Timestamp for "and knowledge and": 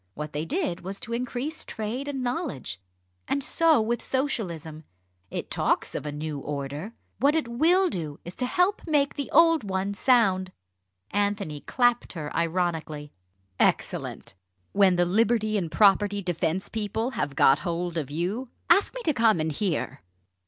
2.07-3.43